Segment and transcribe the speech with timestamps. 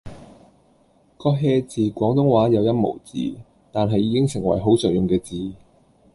[1.19, 3.35] 個 hea 字廣東話有音無字，
[3.71, 5.53] 但係已經成為好常用嘅字